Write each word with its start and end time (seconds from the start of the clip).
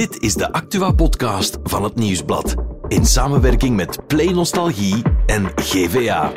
Dit 0.00 0.22
is 0.22 0.34
de 0.34 0.52
Actua-podcast 0.52 1.58
van 1.62 1.84
het 1.84 1.94
Nieuwsblad. 1.94 2.54
In 2.88 3.06
samenwerking 3.06 3.76
met 3.76 4.06
Play 4.06 4.32
Nostalgie 4.32 5.02
en 5.26 5.52
GVA. 5.54 6.32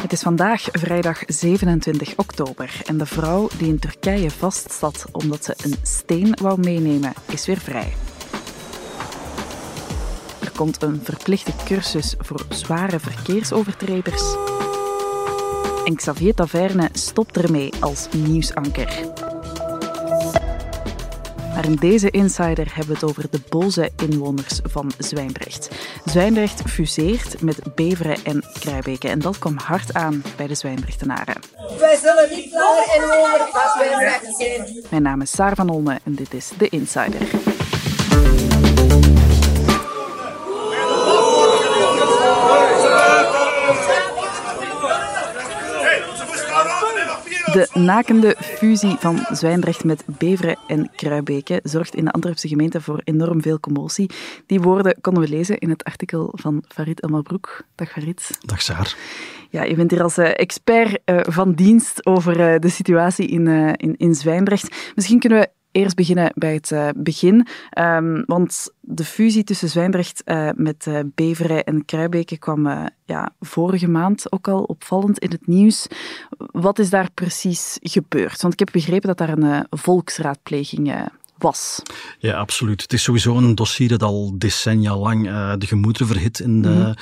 Het 0.00 0.12
is 0.12 0.22
vandaag 0.22 0.68
vrijdag 0.72 1.22
27 1.26 2.16
oktober 2.16 2.80
en 2.86 2.98
de 2.98 3.06
vrouw 3.06 3.48
die 3.58 3.68
in 3.68 3.78
Turkije 3.78 4.30
vastzat 4.30 5.04
omdat 5.10 5.44
ze 5.44 5.54
een 5.64 5.74
steen 5.82 6.36
wou 6.42 6.60
meenemen, 6.60 7.12
is 7.28 7.46
weer 7.46 7.58
vrij. 7.58 7.92
Er 10.40 10.50
komt 10.56 10.82
een 10.82 11.00
verplichte 11.02 11.52
cursus 11.64 12.14
voor 12.18 12.46
zware 12.48 13.00
verkeersovertreders. 13.00 14.36
En 15.84 15.96
Xavier 15.96 16.34
Taverne 16.34 16.88
stopt 16.92 17.36
ermee 17.36 17.72
als 17.80 18.08
nieuwsanker. 18.16 19.12
Maar 21.62 21.70
in 21.70 21.76
deze 21.76 22.10
Insider 22.10 22.66
hebben 22.74 22.86
we 22.86 22.92
het 22.92 23.04
over 23.04 23.30
de 23.30 23.40
boze 23.48 23.90
inwoners 23.96 24.60
van 24.62 24.92
Zwijndrecht. 24.98 25.70
Zwijndrecht 26.04 26.62
fuseert 26.66 27.42
met 27.42 27.74
Beveren 27.74 28.16
en 28.24 28.44
Kruibeke 28.60 29.08
en 29.08 29.18
dat 29.18 29.38
kwam 29.38 29.56
hard 29.58 29.94
aan 29.94 30.22
bij 30.36 30.46
de 30.46 30.54
Zwijndrechtenaren. 30.54 31.40
Wij 31.78 31.96
zullen 31.96 32.28
niet 32.30 32.52
langer 32.52 32.84
inwoners 32.94 33.50
van 33.50 33.70
Zwijndrecht 33.76 34.36
zijn. 34.38 34.84
Mijn 34.90 35.02
naam 35.02 35.20
is 35.20 35.30
Saar 35.30 35.54
van 35.54 35.70
Olme 35.70 35.98
en 36.04 36.14
dit 36.14 36.34
is 36.34 36.50
de 36.58 36.68
Insider. 36.68 37.20
De 47.52 47.68
nakende 47.74 48.36
fusie 48.38 48.96
van 48.98 49.18
Zwijndrecht 49.30 49.84
met 49.84 50.04
Beveren 50.06 50.58
en 50.66 50.90
Kruibeke 50.96 51.60
zorgt 51.62 51.94
in 51.94 52.04
de 52.04 52.10
Antwerpse 52.10 52.48
gemeente 52.48 52.80
voor 52.80 53.00
enorm 53.04 53.42
veel 53.42 53.60
commotie. 53.60 54.10
Die 54.46 54.60
woorden 54.60 55.00
konden 55.00 55.22
we 55.22 55.28
lezen 55.28 55.58
in 55.58 55.70
het 55.70 55.84
artikel 55.84 56.32
van 56.34 56.64
Farid 56.68 57.00
Elmabroek. 57.00 57.62
Dag 57.74 57.90
Farid. 57.90 58.30
Dag 58.46 58.62
Saar. 58.62 58.96
Ja, 59.50 59.62
je 59.62 59.74
bent 59.74 59.90
hier 59.90 60.02
als 60.02 60.18
eh, 60.18 60.30
expert 60.34 61.00
eh, 61.04 61.18
van 61.20 61.52
dienst 61.52 62.06
over 62.06 62.40
eh, 62.40 62.58
de 62.58 62.68
situatie 62.68 63.26
in, 63.26 63.46
in, 63.76 63.96
in 63.96 64.14
Zwijndrecht. 64.14 64.92
Misschien 64.94 65.18
kunnen 65.18 65.38
we 65.38 65.50
eerst 65.72 65.96
beginnen 65.96 66.32
bij 66.34 66.54
het 66.54 66.92
begin. 66.96 67.46
Ehm, 67.70 68.22
want 68.26 68.70
de 68.80 69.04
fusie 69.04 69.44
tussen 69.44 69.68
Zwijndrecht 69.68 70.22
met 70.56 70.86
uh, 70.86 70.98
Beveren 71.14 71.64
en 71.64 71.84
Kruibeke 71.84 72.38
kwam 72.38 72.90
ja, 73.04 73.32
vorige 73.40 73.88
maand 73.88 74.32
ook 74.32 74.48
al 74.48 74.62
opvallend 74.62 75.18
in 75.18 75.30
het 75.30 75.46
nieuws. 75.46 75.86
Wat 76.52 76.78
is 76.78 76.90
daar 76.90 77.10
precies 77.14 77.78
gebeurd? 77.82 78.42
Want 78.42 78.52
ik 78.52 78.58
heb 78.58 78.68
begrepen 78.72 79.08
dat 79.08 79.18
daar 79.18 79.28
een 79.38 79.42
eh, 79.42 79.60
volksraadpleging 79.70 80.92
eh, 80.92 81.00
was. 81.38 81.82
Ja, 82.18 82.36
absoluut. 82.36 82.82
Het 82.82 82.92
is 82.92 83.02
sowieso 83.02 83.36
een 83.36 83.54
dossier 83.54 83.88
dat 83.88 84.02
al 84.02 84.32
decennia 84.38 84.96
lang 84.96 85.26
eh, 85.28 85.52
de 85.58 85.66
gemoederen 85.66 86.06
verhit 86.08 86.38
in, 86.40 86.62
de, 86.62 86.68
Mhm. 86.68 86.92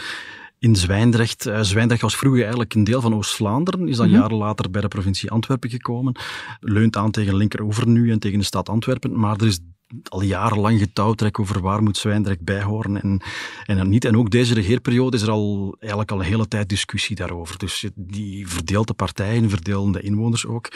in 0.59 0.77
Zwijndrecht. 0.77 1.51
Zwijndrecht 1.61 2.03
was 2.03 2.17
vroeger 2.17 2.41
eigenlijk 2.41 2.75
een 2.75 2.84
deel 2.84 3.01
van 3.01 3.15
Oost-Vlaanderen, 3.15 3.89
is 3.89 3.97
dan 3.97 4.09
Mhm. 4.11 4.19
jaren 4.19 4.37
later 4.37 4.70
bij 4.70 4.81
de 4.81 4.89
provincie 4.89 5.31
Antwerpen 5.31 5.70
gekomen. 5.70 6.14
Leunt 6.61 6.97
aan 6.97 7.11
tegen 7.11 7.37
linkeroever 7.37 7.89
nu 7.89 8.11
en 8.11 8.19
tegen 8.19 8.39
de 8.39 8.45
stad 8.45 8.69
Antwerpen, 8.69 9.19
maar 9.19 9.37
er 9.37 9.47
is 9.47 9.59
al 10.08 10.22
jarenlang 10.22 10.78
getouwtrek 10.78 11.38
over 11.38 11.60
waar 11.60 11.83
moet 11.83 11.96
Zwijndrecht 11.96 12.41
bij 12.41 12.62
horen 12.62 13.02
en, 13.02 13.20
en 13.66 13.77
dan 13.77 13.88
niet. 13.88 14.05
En 14.05 14.16
ook 14.16 14.30
deze 14.30 14.55
regeerperiode 14.55 15.16
is 15.16 15.22
er 15.22 15.30
al, 15.30 15.77
eigenlijk 15.78 16.10
al 16.10 16.19
een 16.19 16.24
hele 16.24 16.48
tijd 16.48 16.69
discussie 16.69 17.16
daarover. 17.16 17.58
Dus 17.58 17.88
die 17.94 18.48
verdeelt 18.48 18.86
de 18.86 18.94
partijen, 18.94 19.50
verdelen 19.50 19.92
de 19.92 20.00
inwoners 20.00 20.46
ook. 20.46 20.68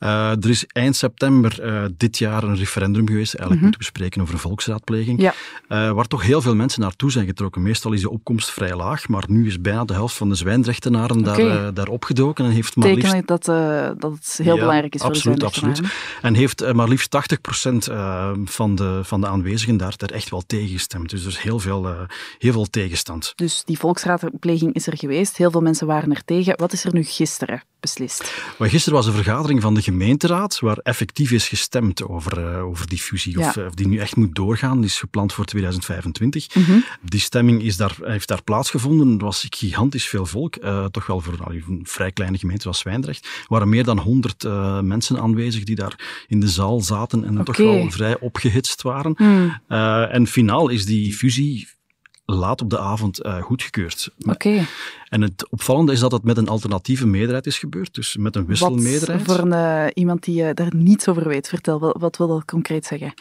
Uh, 0.00 0.30
er 0.30 0.48
is 0.50 0.66
eind 0.66 0.96
september 0.96 1.58
uh, 1.66 1.84
dit 1.96 2.18
jaar 2.18 2.42
een 2.42 2.56
referendum 2.56 3.06
geweest, 3.06 3.34
eigenlijk 3.34 3.48
Mhm. 3.50 3.62
moeten 3.62 3.80
we 3.80 3.86
spreken 3.86 4.20
over 4.22 4.34
een 4.34 4.40
volksraadpleging, 4.40 5.20
Ja. 5.20 5.34
uh, 5.68 5.90
waar 5.92 6.06
toch 6.06 6.22
heel 6.22 6.40
veel 6.42 6.54
mensen 6.54 6.80
naartoe 6.80 7.10
zijn 7.10 7.26
getrokken. 7.26 7.62
Meestal 7.62 7.92
is 7.92 8.00
de 8.00 8.10
opkomst 8.10 8.50
vrij 8.50 8.76
laag, 8.76 9.08
maar 9.08 9.24
nu 9.28 9.46
is 9.46 9.60
bijna 9.60 9.84
de 9.84 9.92
helft 9.92 10.14
van 10.16 10.28
de 10.28 10.34
Zwijndrechtenaren 10.34 11.22
daar, 11.22 11.40
Oké. 11.40 11.62
uh, 11.66 11.68
daar 11.74 11.88
opgedoken 11.88 12.44
en 12.44 12.50
heeft 12.50 12.76
maar 12.76 12.88
liefst... 12.94 13.26
Dat, 13.26 13.48
eh, 13.48 13.90
dat 13.98 14.12
het 14.12 14.38
heel 14.42 14.54
Ja, 14.54 14.60
belangrijk 14.60 14.94
is 14.94 15.00
absoluut, 15.00 15.22
voor 15.22 15.38
de 15.38 15.44
absoluut. 15.44 15.76
Zwijndrechtenaren. 15.76 16.34
En 16.34 16.34
heeft 16.34 16.60
eh, 16.62 16.72
maar 16.72 16.88
liefst 16.88 17.10
80% 17.10 17.88
eh, 17.88 18.30
van, 18.60 18.74
de, 18.74 19.00
van 19.02 19.20
de 19.20 19.26
aanwezigen 19.26 19.76
daar, 19.76 19.94
daar 19.96 20.10
echt 20.10 20.30
wel 20.30 20.42
tegengestemd. 20.46 21.10
Dus 21.10 21.22
er 21.22 21.28
is 21.28 21.38
heel 21.38 21.58
veel, 21.58 21.86
eh, 21.86 22.00
heel 22.38 22.52
veel 22.52 22.70
tegenstand. 22.70 23.32
Dus 23.36 23.62
die 23.64 23.78
volksraadpleging 23.78 24.74
is 24.74 24.86
er 24.86 24.96
geweest. 24.96 25.36
Heel 25.36 25.50
veel 25.50 25.60
mensen 25.60 25.86
waren 25.86 26.10
er 26.10 26.24
tegen. 26.24 26.58
Wat 26.58 26.72
is 26.72 26.84
er 26.84 26.94
nu 26.94 27.02
gisteren 27.02 27.62
beslist? 27.80 28.42
Maar 28.58 28.68
gisteren 28.68 28.98
was 28.98 29.06
een 29.06 29.22
vergadering 29.22 29.62
van 29.62 29.74
de 29.74 29.82
gemeenteraad 29.82 30.60
waar 30.60 30.76
effectief 30.76 31.30
is 31.30 31.48
gestemd 31.48 32.02
over, 32.02 32.46
eh, 32.46 32.64
over 32.64 32.88
die 32.88 32.98
fusie. 32.98 33.38
Ja. 33.38 33.54
eh, 33.56 33.66
of 33.66 33.74
die 33.74 33.88
nu 33.88 33.98
echt 33.98 34.16
moet 34.16 34.34
doorgaan. 34.34 34.76
Die 34.76 34.90
is 34.90 34.98
gepland 34.98 35.32
voor 35.32 35.44
2025. 35.44 36.54
Mhm. 36.54 36.78
Die 37.02 37.20
stemming 37.20 37.62
is 37.62 37.76
daar, 37.76 37.96
heeft 38.02 38.28
daar 38.28 38.42
plaatsgevonden. 38.42 39.18
Er 39.18 39.24
was 39.24 39.46
gigantisch 39.50 40.06
veel 40.06 40.26
volk. 40.26 40.58
toch 40.90 41.06
wel 41.06 41.20
voor 41.20 41.34
een 41.48 41.80
vrij 41.84 42.12
kleine 42.12 42.38
gemeente 42.38 42.62
zoals 42.62 42.78
Zwijndrecht. 42.78 43.24
Er 43.24 43.46
waren 43.48 43.68
meer 43.68 43.84
dan 43.84 43.98
100 43.98 44.44
eh, 44.44 44.80
mensen 44.80 45.20
aanwezig 45.20 45.64
die 45.64 45.76
daar 45.76 46.24
in 46.28 46.40
de 46.40 46.48
zaal 46.48 46.80
zaten 46.80 47.24
en 47.24 47.44
toch 47.44 47.56
wel 47.56 47.90
vrij 47.90 48.16
waren. 48.82 49.14
Hmm, 49.16 49.60
Eh, 49.68 50.14
en 50.14 50.26
finaal 50.26 50.68
is 50.68 50.86
die 50.86 51.12
fusie 51.12 51.68
laat 52.24 52.60
op 52.60 52.70
de 52.70 52.78
avond 52.78 53.22
eh, 53.22 53.42
goedgekeurd. 53.42 54.10
Oké. 54.18 54.66
En 55.08 55.22
het 55.22 55.48
opvallende 55.50 55.92
is 55.92 56.00
dat 56.00 56.12
het 56.12 56.24
met 56.24 56.36
een 56.36 56.48
alternatieve 56.48 57.06
meerderheid 57.06 57.46
is 57.46 57.58
gebeurd, 57.58 57.94
dus 57.94 58.16
met 58.16 58.36
een 58.36 58.40
Wat 58.40 58.50
wisselmeerderheid. 58.50 59.22
voor 59.24 59.38
een, 59.38 59.52
eh, 59.52 59.86
iemand 59.94 60.24
die 60.24 60.54
daar 60.54 60.74
niets 60.76 61.08
over 61.08 61.28
weet, 61.28 61.48
vertel, 61.48 61.94
wat 61.98 62.16
wil 62.16 62.26
dat 62.28 62.44
concreet 62.44 62.84
zeggen? 62.86 63.14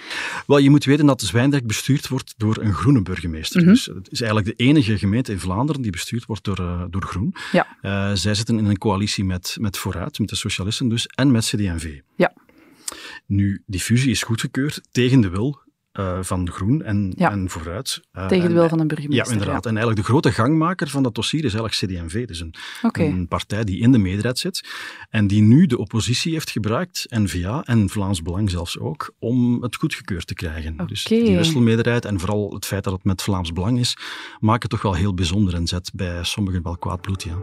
Wel, 0.47 0.57
je 0.57 0.69
moet 0.69 0.85
weten 0.85 1.05
dat 1.05 1.21
Zwijndrecht 1.21 1.65
bestuurd 1.65 2.07
wordt 2.07 2.33
door 2.37 2.57
een 2.61 2.73
groene 2.73 3.01
burgemeester. 3.01 3.61
Mhm. 3.61 3.69
Dus 3.69 3.85
het 3.85 4.11
is 4.11 4.21
eigenlijk 4.21 4.57
de 4.57 4.63
enige 4.63 4.97
gemeente 4.97 5.31
in 5.31 5.39
Vlaanderen 5.39 5.81
die 5.81 5.91
bestuurd 5.91 6.25
wordt 6.25 6.43
door, 6.43 6.87
door 6.89 7.03
Groen. 7.03 7.35
Ja. 7.51 8.15
Zij 8.15 8.33
zitten 8.33 8.57
in 8.57 8.65
een 8.65 8.77
coalitie 8.77 9.23
met, 9.25 9.57
met 9.59 9.77
Vooruit, 9.77 10.19
met 10.19 10.29
de 10.29 10.35
socialisten 10.35 10.89
dus, 10.89 11.07
en 11.07 11.31
met 11.31 11.45
CD&V. 11.45 11.99
Ja. 12.15 12.33
Nu, 13.29 13.63
die 13.65 13.79
fusie 13.79 14.09
is 14.11 14.23
goedgekeurd 14.23 14.81
tegen 14.91 15.21
de 15.21 15.29
wil 15.29 15.59
eh, 15.91 16.17
van 16.21 16.51
Groen 16.51 16.81
en, 16.83 17.13
Ja. 17.17 17.31
en 17.31 17.49
Vooruit. 17.49 18.01
Eh, 18.11 18.27
Tegen 18.27 18.43
de 18.43 18.49
en- 18.49 18.59
wil 18.59 18.69
van 18.69 18.79
een 18.79 18.87
burgemeester. 18.87 19.25
Ja, 19.25 19.31
inderdaad. 19.31 19.65
En 19.65 19.69
eigenlijk 19.77 19.99
de 19.99 20.11
grote 20.11 20.31
gangmaker 20.31 20.87
van 20.87 21.03
dat 21.03 21.15
dossier 21.15 21.45
is 21.45 21.53
eigenlijk 21.53 22.03
CD&V. 22.03 22.25
Dus 22.27 22.39
een, 22.39 22.53
een 22.91 23.27
partij 23.27 23.63
die 23.63 23.79
in 23.81 23.91
de 23.91 23.97
meerderheid 23.97 24.39
zit 24.39 24.69
en 25.09 25.27
die 25.27 25.41
nu 25.41 25.65
de 25.65 25.77
oppositie 25.77 26.31
heeft 26.33 26.49
gebruikt, 26.49 27.05
N-VA 27.09 27.63
en 27.65 27.89
Vlaams 27.89 28.21
Belang 28.21 28.49
zelfs 28.49 28.79
ook, 28.79 29.13
om 29.19 29.63
het 29.63 29.75
goedgekeurd 29.75 30.27
te 30.27 30.33
krijgen. 30.33 30.77
Dus 30.87 31.03
die 31.03 31.35
wisselmeerderheid 31.37 32.05
en 32.05 32.19
vooral 32.19 32.53
het 32.53 32.65
feit 32.65 32.83
dat 32.83 32.93
het 32.93 33.03
met 33.03 33.21
Vlaams 33.21 33.53
Belang 33.53 33.79
is, 33.79 33.97
maakt 34.39 34.61
het 34.61 34.71
toch 34.71 34.81
wel 34.81 34.93
heel 34.93 35.13
bijzonder 35.13 35.53
en 35.53 35.67
zet 35.67 35.91
bij 35.93 36.23
sommigen 36.23 36.63
wel 36.63 36.77
kwaad 36.77 37.01
bloed, 37.01 37.23
ja. 37.23 37.37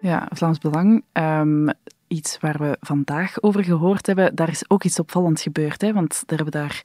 Ja, 0.00 0.28
Vlaams 0.34 0.58
Belang. 0.58 1.04
Ehm, 1.12 1.68
iets 2.12 2.38
waar 2.40 2.58
we 2.58 2.76
vandaag 2.80 3.42
over 3.42 3.64
gehoord 3.64 4.06
hebben, 4.06 4.34
daar 4.34 4.48
is 4.48 4.70
ook 4.70 4.84
iets 4.84 4.98
opvallends 4.98 5.42
gebeurd. 5.42 5.80
Hè? 5.80 5.92
Want 5.92 6.22
er 6.26 6.34
hebben 6.34 6.52
daar 6.52 6.80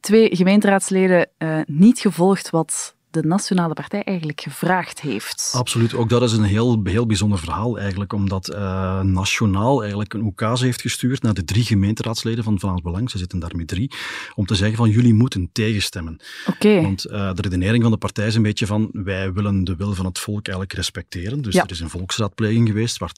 twee 0.00 0.36
gemeenteraadsleden 0.36 1.28
eh, 1.38 1.58
niet 1.66 1.98
gevolgd 1.98 2.50
wat 2.50 2.94
de 3.10 3.22
Nationale 3.22 3.74
Partij 3.74 4.02
eigenlijk 4.02 4.40
gevraagd 4.40 5.00
heeft. 5.00 5.52
Absoluut, 5.56 5.94
ook 5.94 6.08
dat 6.08 6.22
is 6.22 6.32
een 6.32 6.42
heel, 6.42 6.80
heel 6.84 7.06
bijzonder 7.06 7.38
verhaal 7.38 7.78
eigenlijk, 7.78 8.12
omdat 8.12 8.50
uh, 8.54 9.00
Nationaal 9.00 9.80
eigenlijk 9.80 10.14
een 10.14 10.22
oekase 10.22 10.64
heeft 10.64 10.80
gestuurd 10.80 11.22
naar 11.22 11.34
de 11.34 11.44
drie 11.44 11.64
gemeenteraadsleden 11.64 12.44
van 12.44 12.58
Vlaams 12.58 12.82
Belang, 12.82 13.10
ze 13.10 13.18
zitten 13.18 13.38
daar 13.38 13.56
met 13.56 13.68
drie, 13.68 13.92
om 14.34 14.46
te 14.46 14.54
zeggen 14.54 14.76
van 14.76 14.90
jullie 14.90 15.14
moeten 15.14 15.48
tegenstemmen. 15.52 16.20
Oké. 16.46 16.80
Want 16.82 17.06
uh, 17.06 17.32
de 17.34 17.42
redenering 17.42 17.82
van 17.82 17.92
de 17.92 17.98
partij 17.98 18.26
is 18.26 18.34
een 18.34 18.42
beetje 18.42 18.66
van 18.66 18.88
wij 18.92 19.32
willen 19.32 19.64
de 19.64 19.76
wil 19.76 19.94
van 19.94 20.06
het 20.06 20.18
volk 20.18 20.46
eigenlijk 20.46 20.72
respecteren. 20.72 21.42
Dus 21.42 21.54
Ja. 21.54 21.62
er 21.64 21.70
is 21.70 21.80
een 21.80 21.90
volksraadpleging 21.90 22.68
geweest 22.68 22.98
waar 22.98 23.12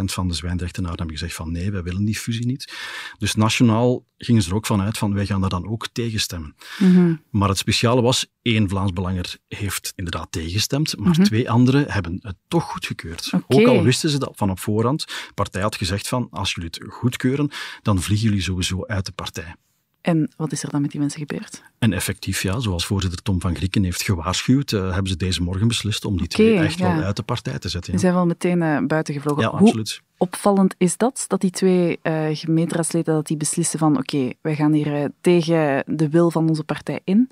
80% 0.00 0.04
van 0.04 0.28
de 0.28 0.34
Zwijndrechtenaren 0.34 0.96
hebben 0.98 1.16
gezegd 1.16 1.34
van 1.34 1.52
nee, 1.52 1.70
wij 1.70 1.82
willen 1.82 2.04
die 2.04 2.18
fusie 2.18 2.46
niet. 2.46 2.72
Dus 3.18 3.34
Nationaal 3.34 4.06
gingen 4.18 4.42
ze 4.42 4.50
er 4.50 4.56
ook 4.56 4.66
vanuit 4.66 4.98
van 4.98 5.14
wij 5.14 5.26
gaan 5.26 5.40
daar 5.40 5.50
dan 5.50 5.68
ook 5.68 5.88
tegenstemmen. 5.92 6.54
Mhm. 6.78 7.14
Maar 7.30 7.48
het 7.48 7.58
speciale 7.58 8.02
was, 8.02 8.26
één 8.54 8.68
Vlaams 8.68 8.92
Belanger 8.92 9.36
heeft 9.48 9.92
inderdaad 9.96 10.26
tegengestemd, 10.32 10.96
maar 10.98 11.10
Mhm. 11.10 11.22
twee 11.22 11.50
anderen 11.50 11.90
hebben 11.90 12.18
het 12.22 12.36
toch 12.48 12.64
goedgekeurd. 12.64 13.32
Ook 13.46 13.66
al 13.66 13.82
wisten 13.82 14.10
ze 14.10 14.18
dat 14.18 14.32
van 14.36 14.50
op 14.50 14.58
voorhand. 14.60 15.00
De 15.06 15.32
partij 15.34 15.62
had 15.62 15.76
gezegd 15.76 16.08
van, 16.08 16.28
als 16.30 16.52
jullie 16.54 16.70
het 16.72 16.92
goedkeuren, 16.92 17.50
dan 17.82 18.02
vliegen 18.02 18.26
jullie 18.28 18.42
sowieso 18.42 18.84
uit 18.86 19.06
de 19.06 19.12
partij. 19.12 19.54
En 20.00 20.32
wat 20.36 20.52
is 20.52 20.62
er 20.62 20.70
dan 20.70 20.80
met 20.80 20.90
die 20.90 21.00
mensen 21.00 21.20
gebeurd? 21.26 21.62
En 21.78 21.92
effectief, 21.92 22.42
ja, 22.42 22.58
zoals 22.60 22.86
voorzitter 22.86 23.22
Tom 23.22 23.40
van 23.40 23.56
Grieken 23.56 23.84
heeft 23.84 24.02
gewaarschuwd, 24.02 24.72
uh, 24.72 24.80
hebben 24.92 25.08
ze 25.08 25.16
deze 25.16 25.42
morgen 25.42 25.68
beslist 25.68 26.04
om 26.04 26.16
die 26.18 26.26
twee 26.26 26.58
echt 26.58 26.78
ja. 26.78 26.94
wel 26.94 27.04
uit 27.04 27.16
de 27.16 27.22
partij 27.22 27.58
te 27.58 27.68
zetten. 27.68 27.92
Die 27.92 28.00
Ja, 28.00 28.06
zijn 28.06 28.14
wel 28.14 28.26
meteen 28.26 28.60
uh, 28.62 28.78
buiten 28.86 29.14
gevlogen. 29.14 29.42
ja 29.42 29.50
Hoe, 29.50 29.60
absoluut. 29.60 30.02
Opvallend 30.18 30.74
is 30.78 30.96
dat? 30.96 31.24
Dat 31.26 31.40
die 31.40 31.50
twee 31.50 31.98
uh, 32.02 32.26
gemeenteraadsleden 32.32 33.14
dat 33.14 33.26
die 33.26 33.36
beslissen 33.36 33.78
van 33.78 33.98
oké, 33.98 34.32
wij 34.40 34.54
gaan 34.54 34.72
hier 34.72 35.00
uh, 35.00 35.04
tegen 35.20 35.84
de 35.86 36.08
wil 36.08 36.30
van 36.30 36.48
onze 36.48 36.64
partij 36.64 37.00
in? 37.04 37.30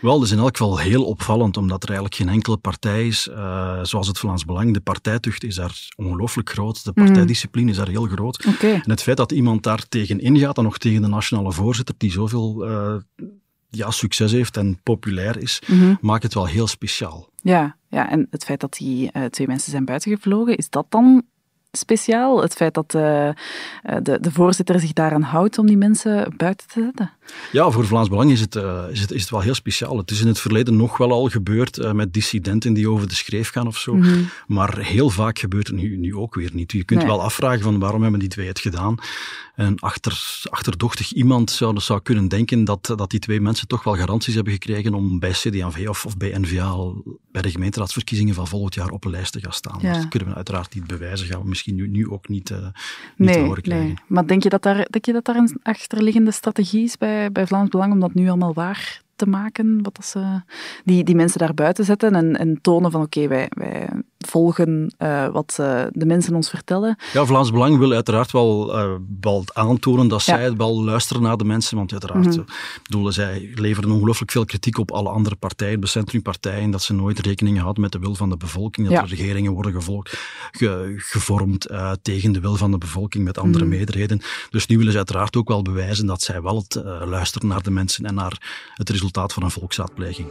Wel, 0.00 0.14
dat 0.18 0.26
is 0.26 0.32
in 0.32 0.38
elk 0.38 0.56
geval 0.56 0.78
heel 0.78 1.04
opvallend, 1.04 1.56
omdat 1.56 1.82
er 1.82 1.88
eigenlijk 1.88 2.18
geen 2.18 2.28
enkele 2.28 2.56
partij 2.56 3.06
is, 3.06 3.28
uh, 3.28 3.78
zoals 3.82 4.06
het 4.06 4.18
Vlaams 4.18 4.44
Belang. 4.44 4.74
De 4.74 4.80
partijtucht 4.80 5.44
is 5.44 5.54
daar 5.54 5.88
ongelooflijk 5.96 6.50
groot, 6.50 6.84
de 6.84 6.92
partijdiscipline 6.92 7.70
is 7.70 7.76
daar 7.76 7.88
heel 7.88 8.06
groot. 8.06 8.46
Okay. 8.46 8.72
En 8.72 8.90
het 8.90 9.02
feit 9.02 9.16
dat 9.16 9.32
iemand 9.32 9.62
daar 9.62 9.88
tegen 9.88 10.20
ingaat, 10.20 10.54
dan 10.54 10.64
nog 10.64 10.78
tegen 10.78 11.02
de 11.02 11.08
nationale 11.08 11.52
voorzitter, 11.52 11.94
die 11.98 12.10
zoveel 12.10 12.64
ja, 13.70 13.90
succes 13.90 14.32
heeft 14.32 14.56
en 14.56 14.80
populair 14.82 15.38
is, 15.38 15.62
mm 15.66 15.78
-hmm. 15.78 15.98
maakt 16.00 16.22
het 16.22 16.34
wel 16.34 16.46
heel 16.46 16.66
speciaal. 16.66 17.28
Ja, 17.42 17.76
ja, 17.88 18.10
en 18.10 18.26
het 18.30 18.44
feit 18.44 18.60
dat 18.60 18.72
die 18.72 19.10
twee 19.30 19.46
mensen 19.46 19.70
zijn 19.70 19.84
buitengevlogen, 19.84 20.56
is 20.56 20.70
dat 20.70 20.86
dan 20.88 21.22
speciaal? 21.78 22.42
Het 22.42 22.54
feit 22.54 22.74
dat 22.74 22.94
uh, 22.94 23.28
de, 24.02 24.18
de 24.20 24.30
voorzitter 24.32 24.80
zich 24.80 24.92
daaraan 24.92 25.22
houdt 25.22 25.58
om 25.58 25.66
die 25.66 25.76
mensen 25.76 26.34
buiten 26.36 26.66
te 26.66 26.80
zetten? 26.82 27.10
Ja, 27.52 27.70
voor 27.70 27.86
Vlaams 27.86 28.08
Belang 28.08 28.30
is 28.30 28.40
het, 28.40 28.54
uh, 28.54 28.82
is, 28.90 29.00
het, 29.00 29.10
is 29.10 29.20
het 29.20 29.30
wel 29.30 29.40
heel 29.40 29.54
speciaal. 29.54 29.96
Het 29.96 30.10
is 30.10 30.20
in 30.20 30.26
het 30.26 30.40
verleden 30.40 30.76
nog 30.76 30.96
wel 30.96 31.10
al 31.10 31.28
gebeurd 31.28 31.78
uh, 31.78 31.92
met 31.92 32.12
dissidenten 32.12 32.72
die 32.72 32.90
over 32.90 33.08
de 33.08 33.14
schreef 33.14 33.50
gaan 33.50 33.66
of 33.66 33.76
zo. 33.76 33.94
Mhm. 33.94 34.06
Mm 34.06 34.12
-hmm. 34.12 34.28
Maar 34.46 34.78
heel 34.78 35.10
vaak 35.10 35.38
gebeurt 35.38 35.66
het 35.66 35.76
nu, 35.76 35.96
nu 35.96 36.16
ook 36.16 36.34
weer 36.34 36.50
niet. 36.52 36.72
Je 36.72 36.84
kunt 36.84 37.00
Nee. 37.00 37.08
wel 37.08 37.22
afvragen 37.22 37.62
van 37.62 37.78
waarom 37.78 38.02
hebben 38.02 38.20
die 38.20 38.28
twee 38.28 38.46
het 38.46 38.58
gedaan. 38.58 38.96
En 39.62 39.78
achter, 39.78 40.42
achterdochtig 40.50 41.12
iemand 41.12 41.50
zou, 41.50 41.80
zou 41.80 42.00
kunnen 42.00 42.28
denken 42.28 42.64
dat, 42.64 42.92
dat 42.96 43.10
die 43.10 43.20
twee 43.20 43.40
mensen 43.40 43.66
toch 43.68 43.84
wel 43.84 43.94
garanties 43.96 44.34
hebben 44.34 44.52
gekregen 44.52 44.94
om 44.94 45.18
bij 45.18 45.30
CD&V 45.30 45.88
of, 45.88 46.06
of 46.06 46.16
bij 46.16 46.38
NVA 46.38 46.76
bij 47.32 47.42
de 47.42 47.50
gemeenteraadsverkiezingen 47.50 48.34
van 48.34 48.46
volgend 48.46 48.74
jaar 48.74 48.90
op 48.90 49.04
een 49.04 49.10
lijst 49.10 49.32
te 49.32 49.40
gaan 49.40 49.52
staan. 49.52 49.78
Ja. 49.80 49.92
Dat 49.92 50.08
kunnen 50.08 50.28
we 50.28 50.34
uiteraard 50.34 50.74
niet 50.74 50.86
bewijzen, 50.86 51.26
gaan 51.26 51.42
we 51.42 51.48
misschien 51.48 51.74
nu, 51.74 51.88
nu 51.88 52.08
ook 52.08 52.28
niet, 52.28 52.50
uh, 52.50 52.58
niet 52.58 52.72
Nee, 53.16 53.34
te 53.34 53.40
horen 53.40 53.62
krijgen. 53.62 53.86
nee. 53.86 53.96
Maar 54.06 54.26
denk 54.26 54.42
je, 54.42 54.48
dat 54.48 54.62
daar, 54.62 54.86
denk 54.90 55.04
je 55.04 55.12
dat 55.12 55.24
daar 55.24 55.36
een 55.36 55.56
achterliggende 55.62 56.30
strategie 56.30 56.84
is 56.84 56.96
bij, 56.96 57.32
bij 57.32 57.46
Vlaams 57.46 57.68
Belang 57.68 57.92
om 57.92 58.00
dat 58.00 58.14
nu 58.14 58.28
allemaal 58.28 58.54
waar 58.54 59.02
te 59.16 59.26
maken? 59.26 59.82
Wat 59.82 59.94
dat 59.94 60.06
ze, 60.06 60.42
die, 60.84 61.04
die 61.04 61.14
mensen 61.14 61.38
daar 61.38 61.54
buiten 61.54 61.84
zetten 61.84 62.14
en, 62.14 62.36
en 62.36 62.58
tonen 62.60 62.90
van 62.90 63.02
oké, 63.02 63.28
wij, 63.28 63.50
wij 63.54 63.88
volgen 64.26 64.94
uh, 64.98 65.28
wat 65.28 65.56
uh, 65.60 65.82
de 65.90 66.06
mensen 66.06 66.34
ons 66.34 66.48
vertellen. 66.50 66.96
Ja, 67.12 67.24
Vlaams 67.24 67.50
Belang 67.50 67.78
wil 67.78 67.92
uiteraard 67.92 68.30
wel, 68.32 68.78
uh, 68.78 68.92
wel 69.20 69.44
aantonen 69.52 70.08
dat 70.08 70.24
Ja. 70.24 70.36
zij 70.36 70.56
wel 70.56 70.84
luisteren 70.84 71.22
naar 71.22 71.36
de 71.36 71.44
mensen, 71.44 71.76
want 71.76 71.92
uiteraard, 71.92 72.26
Mhm. 72.26 72.38
mm 72.38 72.44
bedoelen, 72.82 73.12
zij 73.12 73.50
leveren 73.54 73.90
ongelooflijk 73.90 74.30
veel 74.30 74.44
kritiek 74.44 74.78
op 74.78 74.90
alle 74.90 75.08
andere 75.08 75.36
partijen, 75.36 75.80
de 75.80 75.86
centrumpartijen, 75.86 76.70
dat 76.70 76.82
ze 76.82 76.92
nooit 76.94 77.18
rekening 77.18 77.58
houden 77.60 77.82
met 77.82 77.92
de 77.92 77.98
wil 77.98 78.14
van 78.14 78.30
de 78.30 78.36
bevolking, 78.36 78.86
dat 78.88 78.96
Ja. 78.96 79.02
er 79.02 79.08
regeringen 79.16 79.52
worden 79.52 79.72
gevolgd, 79.72 80.18
ge, 80.50 80.94
gevormd 80.96 81.66
tegen 82.02 82.32
de 82.32 82.40
wil 82.40 82.56
van 82.56 82.70
de 82.70 82.78
bevolking 82.78 83.24
met 83.24 83.38
andere 83.38 83.64
Mhm. 83.64 83.74
meerderheden. 83.74 84.20
Dus 84.50 84.66
nu 84.66 84.76
willen 84.76 84.92
ze 84.92 84.98
uiteraard 84.98 85.36
ook 85.36 85.48
wel 85.48 85.62
bewijzen 85.62 86.06
dat 86.06 86.22
zij 86.22 86.42
wel 86.42 86.56
het, 86.56 86.82
luisteren 87.04 87.48
naar 87.48 87.62
de 87.62 87.70
mensen 87.70 88.04
en 88.04 88.14
naar 88.14 88.70
het 88.74 88.90
resultaat 88.90 89.32
van 89.32 89.42
een 89.42 89.50
volksraadpleging. 89.50 90.28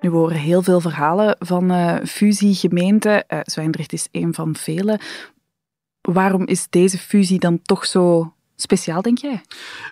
Nu 0.00 0.10
horen 0.10 0.36
heel 0.36 0.62
veel 0.62 0.80
verhalen 0.80 1.36
van 1.38 1.72
uh, 1.72 1.96
fusiegemeenten. 2.04 3.24
Uh, 3.28 3.40
Zwijndrecht 3.44 3.92
is 3.92 4.08
een 4.10 4.34
van 4.34 4.56
vele. 4.56 5.00
Waarom 6.00 6.46
is 6.46 6.66
deze 6.70 6.98
fusie 6.98 7.38
dan 7.38 7.62
toch 7.62 7.86
zo 7.86 8.34
speciaal, 8.62 9.02
denk 9.02 9.18
jij? 9.18 9.40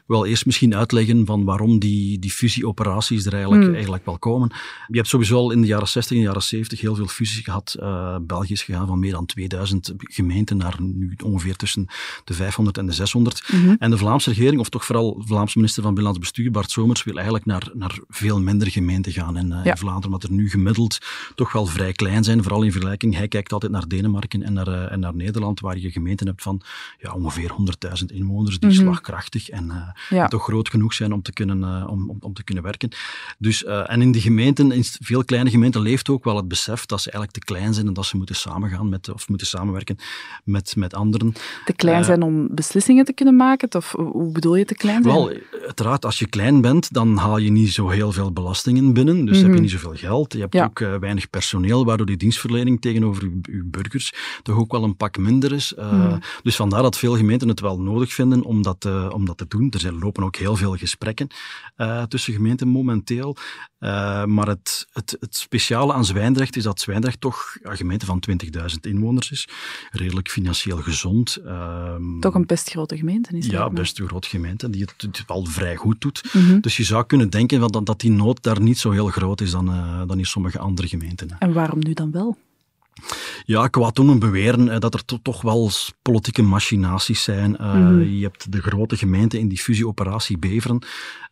Wel, 0.06 0.26
eerst 0.26 0.46
misschien 0.46 0.74
uitleggen 0.76 1.26
van 1.26 1.44
waarom 1.44 1.78
die, 1.78 2.18
die 2.18 2.30
fusieoperaties 2.30 3.26
er 3.26 3.32
eigenlijk, 3.32 3.62
Hmm. 3.64 3.74
eigenlijk 3.74 4.04
wel 4.04 4.18
komen. 4.18 4.50
Je 4.88 4.96
hebt 4.96 5.08
sowieso 5.08 5.36
al 5.36 5.50
in 5.50 5.60
de 5.60 5.66
jaren 5.66 5.88
60 5.88 6.16
en 6.16 6.22
jaren 6.22 6.42
70 6.42 6.80
heel 6.80 6.94
veel 6.94 7.06
fusies 7.06 7.44
gehad. 7.44 7.76
Uh, 7.80 8.16
België 8.22 8.52
is 8.52 8.62
gegaan 8.62 8.86
van 8.86 8.98
meer 8.98 9.12
dan 9.12 9.26
2000 9.26 9.92
gemeenten 9.98 10.56
naar 10.56 10.76
nu 10.80 11.14
ongeveer 11.24 11.56
tussen 11.56 11.86
de 12.24 12.34
500 12.34 12.78
en 12.78 12.86
de 12.86 12.92
600. 12.92 13.42
Mhm. 13.52 13.74
En 13.78 13.90
de 13.90 13.98
Vlaamse 13.98 14.28
regering, 14.30 14.60
of 14.60 14.68
toch 14.68 14.84
vooral 14.84 15.18
de 15.18 15.26
Vlaamse 15.26 15.58
minister 15.58 15.82
van 15.82 15.94
Binnenlands 15.94 16.26
Bestuur, 16.30 16.50
Bart 16.50 16.70
Somers, 16.70 17.04
wil 17.04 17.14
eigenlijk 17.14 17.46
naar, 17.46 17.70
naar 17.74 17.98
veel 18.08 18.40
minder 18.40 18.70
gemeenten 18.70 19.12
gaan 19.12 19.36
in, 19.36 19.46
uh, 19.50 19.64
Ja. 19.64 19.70
in 19.70 19.76
Vlaanderen, 19.76 20.06
omdat 20.14 20.22
er 20.22 20.32
nu 20.32 20.50
gemiddeld 20.50 20.98
toch 21.34 21.52
wel 21.52 21.66
vrij 21.66 21.92
klein 21.92 22.24
zijn, 22.24 22.42
vooral 22.42 22.62
in 22.62 22.72
vergelijking. 22.72 23.14
Hij 23.16 23.28
kijkt 23.28 23.52
altijd 23.52 23.72
naar 23.72 23.88
Denemarken 23.88 24.42
en 24.42 24.52
naar, 24.52 24.68
uh, 24.68 24.92
en 24.92 25.00
naar 25.00 25.14
Nederland, 25.14 25.60
waar 25.60 25.78
je 25.78 25.90
gemeenten 25.90 26.26
hebt 26.26 26.42
van 26.42 26.60
ja, 27.00 27.12
ongeveer 27.12 27.50
100.000 27.52 28.12
inwoners, 28.12 28.57
die 28.60 28.70
Mhm. 28.70 28.78
slagkrachtig 28.80 29.48
en 29.48 29.64
uh, 29.66 30.18
Ja. 30.18 30.28
toch 30.28 30.42
groot 30.44 30.68
genoeg 30.68 30.94
zijn 30.94 31.12
om 31.12 31.22
te 31.22 31.32
kunnen, 31.32 31.58
uh, 31.58 31.84
om, 31.90 32.10
om, 32.10 32.16
om 32.20 32.32
te 32.34 32.44
kunnen 32.44 32.64
werken. 32.64 32.88
Dus, 33.38 33.62
uh, 33.64 33.90
en 33.90 34.02
in 34.02 34.12
die 34.12 34.20
gemeenten, 34.22 34.72
in 34.72 34.84
veel 34.84 35.24
kleine 35.24 35.50
gemeenten, 35.50 35.80
leeft 35.80 36.08
ook 36.08 36.24
wel 36.24 36.36
het 36.36 36.48
besef 36.48 36.86
dat 36.86 37.00
ze 37.00 37.10
eigenlijk 37.10 37.44
te 37.44 37.52
klein 37.52 37.74
zijn 37.74 37.86
en 37.86 37.92
dat 37.92 38.06
ze 38.06 38.16
moeten 38.16 38.34
samengaan 38.36 38.88
met, 38.88 39.08
of 39.12 39.28
moeten 39.28 39.46
samenwerken 39.46 39.96
met, 40.44 40.76
met 40.76 40.94
anderen. 40.94 41.32
Te 41.64 41.72
klein 41.72 41.98
Eh, 42.00 42.04
zijn 42.04 42.22
om 42.22 42.48
beslissingen 42.50 43.04
te 43.04 43.12
kunnen 43.12 43.36
maken? 43.36 43.74
Of 43.76 43.92
hoe 43.96 44.32
bedoel 44.32 44.56
je 44.56 44.64
te 44.64 44.74
klein 44.74 45.02
zijn? 45.02 45.14
Wel, 45.14 45.32
uiteraard, 45.66 46.04
als 46.04 46.18
je 46.18 46.26
klein 46.26 46.60
bent, 46.60 46.92
dan 46.92 47.16
haal 47.16 47.38
je 47.38 47.50
niet 47.50 47.72
zo 47.72 47.88
heel 47.88 48.12
veel 48.12 48.32
belastingen 48.32 48.92
binnen. 48.92 49.24
Dus 49.24 49.36
Mhm. 49.36 49.46
heb 49.46 49.54
je 49.54 49.60
niet 49.60 49.70
zoveel 49.70 49.94
geld. 49.94 50.32
Je 50.32 50.38
hebt 50.40 50.54
Ja. 50.54 50.64
ook 50.64 50.78
weinig 50.78 51.30
personeel, 51.30 51.84
waardoor 51.84 52.06
die 52.06 52.16
dienstverlening 52.16 52.80
tegenover 52.80 53.22
uw, 53.22 53.40
uw 53.42 53.62
burgers 53.66 54.12
toch 54.42 54.56
ook 54.56 54.72
wel 54.72 54.84
een 54.84 54.96
pak 54.96 55.18
minder 55.18 55.52
is. 55.52 55.72
Mhm. 55.76 56.18
Dus 56.42 56.56
vandaar 56.56 56.82
dat 56.82 56.98
veel 56.98 57.16
gemeenten 57.16 57.48
het 57.48 57.60
wel 57.60 57.80
nodig 57.80 58.12
vinden 58.12 58.44
om 58.48 58.62
dat, 58.62 58.84
uh, 58.84 59.10
om 59.12 59.24
dat 59.24 59.36
te 59.36 59.46
doen. 59.48 59.70
Er 59.70 59.80
zijn, 59.80 59.98
lopen 59.98 60.24
ook 60.24 60.36
heel 60.36 60.56
veel 60.56 60.76
gesprekken 60.76 61.28
uh, 61.76 62.02
tussen 62.02 62.32
gemeenten 62.32 62.68
momenteel. 62.68 63.36
Uh, 63.80 64.24
maar 64.24 64.46
het, 64.46 64.86
het, 64.92 65.16
het 65.20 65.36
speciale 65.36 65.92
aan 65.92 66.04
Zwijndrecht 66.04 66.56
is 66.56 66.62
dat 66.62 66.80
Zwijndrecht 66.80 67.20
toch 67.20 67.56
een 67.62 67.76
gemeente 67.76 68.06
van 68.06 68.22
20.000 68.30 68.40
inwoners 68.80 69.30
is. 69.30 69.48
Redelijk 69.90 70.30
financieel 70.30 70.76
gezond. 70.76 71.38
Um, 71.46 72.20
Toch 72.20 72.34
een 72.34 72.46
best 72.46 72.70
grote 72.70 72.96
gemeente 72.96 73.36
is 73.36 73.46
Ja, 73.46 73.70
best 73.70 73.98
een 73.98 74.08
grote 74.08 74.28
gemeente 74.28 74.70
die 74.70 74.82
het, 74.82 75.18
het 75.18 75.24
al 75.26 75.44
vrij 75.44 75.76
goed 75.76 76.00
doet. 76.00 76.34
Mhm. 76.34 76.60
Dus 76.60 76.76
je 76.76 76.84
zou 76.84 77.06
kunnen 77.06 77.30
denken 77.30 77.60
dat, 77.60 77.86
dat 77.86 78.00
die 78.00 78.10
nood 78.10 78.42
daar 78.42 78.60
niet 78.60 78.78
zo 78.78 78.90
heel 78.90 79.08
groot 79.08 79.40
is 79.40 79.50
dan, 79.50 79.66
dan 80.06 80.18
in 80.18 80.26
sommige 80.26 80.58
andere 80.58 80.88
gemeenten. 80.88 81.36
En 81.38 81.52
waarom 81.52 81.78
nu 81.78 81.92
dan 81.92 82.10
wel? 82.10 82.36
Ja, 83.44 83.68
kwaaddoemen 83.68 84.18
beweren 84.18 84.66
uh, 84.66 84.78
dat 84.78 84.94
er 84.94 85.04
to 85.04 85.18
toch 85.22 85.42
wel 85.42 85.70
politieke 86.02 86.42
machinaties 86.42 87.22
zijn. 87.22 87.50
Uh, 87.60 87.74
Mhm. 87.74 87.92
mm. 87.94 88.02
Je 88.02 88.22
hebt 88.22 88.52
de 88.52 88.60
grote 88.60 88.96
gemeente 88.96 89.38
in 89.38 89.48
die 89.48 89.58
fusieoperatie 89.58 90.38
Beveren, 90.38 90.82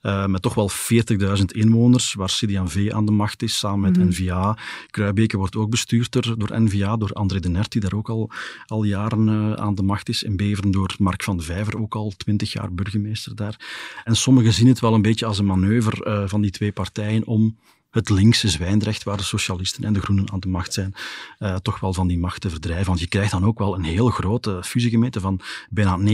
uh, 0.02 0.26
met 0.26 0.42
toch 0.42 0.54
wel 0.54 0.68
40.000 0.68 1.52
inwoners, 1.52 2.14
waar 2.14 2.28
CD&V 2.28 2.90
aan 2.92 3.06
de 3.06 3.12
macht 3.12 3.42
is, 3.42 3.58
samen 3.58 3.80
met 3.80 3.96
Mhm. 3.96 4.06
NVA. 4.08 4.58
Kruibeke 4.90 5.36
wordt 5.36 5.56
ook 5.56 5.70
bestuurd 5.70 6.12
door, 6.12 6.60
NVA, 6.60 6.96
door 6.96 7.12
André 7.12 7.40
de 7.40 7.48
Nert, 7.48 7.72
die 7.72 7.80
daar 7.80 7.94
ook 7.94 8.08
al, 8.08 8.30
al 8.66 8.84
jaren 8.84 9.28
uh, 9.28 9.52
aan 9.52 9.74
de 9.74 9.82
macht 9.82 10.08
is. 10.08 10.24
En 10.24 10.36
Beveren 10.36 10.70
door 10.70 10.94
Mark 10.98 11.22
van 11.22 11.36
de 11.36 11.42
Vijver, 11.42 11.78
ook 11.80 11.94
al 11.94 12.12
20 12.16 12.52
jaar 12.52 12.72
burgemeester 12.74 13.34
daar. 13.36 13.56
En 14.04 14.16
sommigen 14.16 14.52
zien 14.52 14.68
het 14.68 14.80
wel 14.80 14.94
een 14.94 15.02
beetje 15.02 15.26
als 15.26 15.38
een 15.38 15.46
manoeuvre 15.46 16.24
van 16.28 16.40
die 16.40 16.50
twee 16.50 16.72
partijen 16.72 17.26
om 17.26 17.56
het 17.96 18.10
linkse 18.10 18.48
Zwijndrecht, 18.48 19.02
waar 19.02 19.16
de 19.16 19.22
socialisten 19.22 19.84
en 19.84 19.92
de 19.92 20.00
groenen 20.00 20.32
aan 20.32 20.40
de 20.40 20.48
macht 20.48 20.72
zijn, 20.72 20.94
uh, 21.38 21.54
toch 21.54 21.80
wel 21.80 21.92
van 21.92 22.06
die 22.06 22.18
macht 22.18 22.40
te 22.40 22.50
verdrijven. 22.50 22.86
Want 22.86 23.00
je 23.00 23.06
krijgt 23.06 23.30
dan 23.30 23.44
ook 23.44 23.58
wel 23.58 23.74
een 23.74 23.84
heel 23.84 24.08
grote 24.08 24.60
fusiegemeente 24.62 25.20
van 25.20 25.40
bijna 25.70 25.98
90.000 25.98 26.04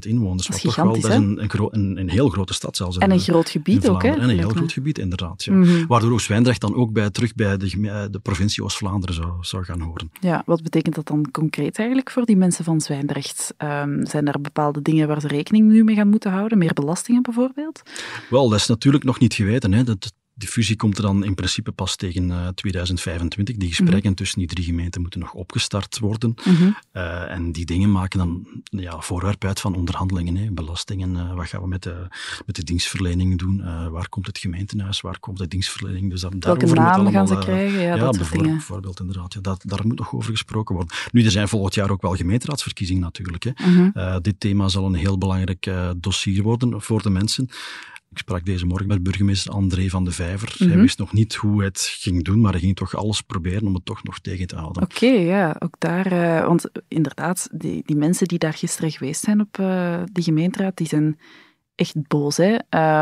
inwoners. 0.00 0.46
Dat 0.46 0.56
is 0.56 0.62
wat 0.62 0.74
toch 0.74 0.84
wel, 0.84 1.00
dat 1.00 1.10
is 1.10 1.16
een, 1.16 1.42
een, 1.42 1.68
een, 1.70 1.98
een 1.98 2.10
heel 2.10 2.28
grote 2.28 2.54
stad 2.54 2.76
zelfs. 2.76 2.98
En 2.98 3.10
een 3.10 3.20
groot 3.20 3.48
gebied 3.48 3.88
ook, 3.88 4.02
hè? 4.02 4.08
En 4.08 4.28
een 4.28 4.38
heel 4.38 4.48
groot 4.48 4.72
gebied, 4.72 4.98
inderdaad. 4.98 5.44
Ja. 5.44 5.52
Mhm. 5.52 5.86
Waardoor 5.86 6.12
ook 6.12 6.20
Zwijndrecht 6.20 6.60
dan 6.60 6.74
ook 6.74 6.92
bij, 6.92 7.10
terug 7.10 7.34
bij 7.34 7.56
eh, 7.56 8.04
de 8.10 8.20
provincie 8.22 8.64
Oost-Vlaanderen 8.64 9.14
zou, 9.14 9.32
zou 9.40 9.64
gaan 9.64 9.80
horen. 9.80 10.10
Ja, 10.20 10.42
wat 10.46 10.62
betekent 10.62 10.94
dat 10.94 11.06
dan 11.06 11.30
concreet 11.30 11.78
eigenlijk 11.78 12.10
voor 12.10 12.24
die 12.24 12.36
mensen 12.36 12.64
van 12.64 12.80
Zwijndrecht? 12.80 13.54
Ehm, 13.56 14.04
zijn 14.04 14.26
er 14.26 14.40
bepaalde 14.40 14.82
dingen 14.82 15.08
waar 15.08 15.20
ze 15.20 15.28
rekening 15.28 15.68
nu 15.70 15.84
mee 15.84 15.96
gaan 15.96 16.08
moeten 16.08 16.30
houden? 16.30 16.58
Meer 16.58 16.72
belastingen 16.72 17.22
bijvoorbeeld? 17.22 17.82
Wel, 18.30 18.48
dat 18.48 18.58
is 18.58 18.66
natuurlijk 18.66 19.04
nog 19.04 19.18
niet 19.18 19.34
geweten. 19.34 19.72
Hè. 19.72 19.84
Dat, 19.84 20.12
die 20.38 20.48
fusie 20.48 20.76
komt 20.76 20.96
er 20.96 21.02
dan 21.02 21.24
in 21.24 21.34
principe 21.34 21.72
pas 21.72 21.96
tegen 21.96 22.28
uh, 22.28 22.48
2025. 22.48 23.56
Die 23.56 23.68
gesprekken 23.68 24.10
Mhm. 24.10 24.14
tussen 24.14 24.38
die 24.38 24.48
drie 24.48 24.64
gemeenten 24.64 25.00
moeten 25.00 25.20
nog 25.20 25.32
opgestart 25.32 25.98
worden. 25.98 26.34
Mhm. 26.44 26.70
Uh, 26.92 27.30
en 27.30 27.52
die 27.52 27.64
dingen 27.64 27.90
maken 27.90 28.18
dan 28.18 28.46
ja, 28.64 29.00
voorwerp 29.00 29.44
uit 29.44 29.60
van 29.60 29.74
onderhandelingen. 29.74 30.36
Hè. 30.36 30.50
Belastingen, 30.50 31.14
uh, 31.14 31.34
wat 31.34 31.46
gaan 31.46 31.60
we 31.60 31.68
met 31.68 31.82
de, 31.82 32.06
met 32.46 32.56
de 32.56 32.64
dienstverlening 32.64 33.38
doen? 33.38 33.62
Waar 33.90 34.08
komt 34.08 34.26
het 34.26 34.38
gemeentehuis? 34.38 35.00
Waar 35.00 35.18
komt 35.18 35.38
de 35.38 35.48
dienstverlening? 35.48 36.10
Dus 36.10 36.20
dat, 36.20 36.34
Welke 36.38 36.66
naam 36.66 37.10
gaan 37.10 37.28
ze 37.28 37.38
krijgen? 37.38 37.78
Ja, 37.80 37.84
ja 37.84 37.90
dat 37.90 38.00
soort 38.00 38.16
bijvoorbeeld, 38.16 38.42
dingen. 38.42 38.56
bijvoorbeeld 38.56 39.00
inderdaad. 39.00 39.34
Ja, 39.34 39.40
dat, 39.40 39.62
daar 39.66 39.86
moet 39.86 39.98
nog 39.98 40.14
over 40.14 40.30
gesproken 40.30 40.74
worden. 40.74 40.94
Nu, 41.12 41.24
er 41.24 41.30
zijn 41.30 41.48
volgend 41.48 41.74
jaar 41.74 41.90
ook 41.90 42.02
wel 42.02 42.14
gemeenteraadsverkiezingen 42.14 43.02
natuurlijk. 43.02 43.44
Hè. 43.44 43.50
Mhm. 43.70 44.20
Dit 44.22 44.40
thema 44.40 44.68
zal 44.68 44.86
een 44.86 44.94
heel 44.94 45.18
belangrijk 45.18 45.70
dossier 45.96 46.42
worden 46.42 46.82
voor 46.82 47.02
de 47.02 47.10
mensen. 47.10 47.48
Ik 48.16 48.22
sprak 48.22 48.44
deze 48.44 48.66
morgen 48.66 48.86
met 48.86 49.02
burgemeester 49.02 49.52
André 49.52 49.88
van 49.88 50.04
de 50.04 50.10
Vijver. 50.10 50.54
Mhm. 50.58 50.68
Hij 50.68 50.80
wist 50.80 50.98
nog 50.98 51.12
niet 51.12 51.34
hoe 51.34 51.56
hij 51.56 51.66
het 51.66 51.96
ging 52.00 52.24
doen, 52.24 52.40
maar 52.40 52.52
hij 52.52 52.60
ging 52.60 52.76
toch 52.76 52.96
alles 52.96 53.20
proberen 53.20 53.66
om 53.66 53.74
het 53.74 53.84
toch 53.84 54.02
nog 54.02 54.18
tegen 54.18 54.46
te 54.46 54.56
houden. 54.56 54.82
Oké, 54.82 55.04
okay, 55.04 55.24
ja, 55.24 55.56
ook 55.58 55.74
daar. 55.78 56.12
Uh, 56.12 56.46
want 56.46 56.70
inderdaad, 56.88 57.48
die, 57.52 57.82
die 57.84 57.96
mensen 57.96 58.28
die 58.28 58.38
daar 58.38 58.52
gisteren 58.52 58.90
geweest 58.90 59.24
zijn 59.24 59.40
op 59.40 59.58
uh, 59.58 60.02
die 60.12 60.24
gemeenteraad, 60.24 60.76
die 60.76 60.86
zijn 60.86 61.18
echt 61.74 62.08
boos. 62.08 62.36
Hè? 62.36 62.52